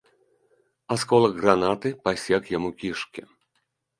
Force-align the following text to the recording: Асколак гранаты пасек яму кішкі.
Асколак 0.95 1.35
гранаты 1.41 1.93
пасек 2.09 2.43
яму 2.57 2.69
кішкі. 2.83 3.21